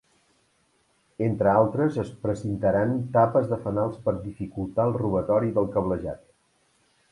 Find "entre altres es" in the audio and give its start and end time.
1.25-2.09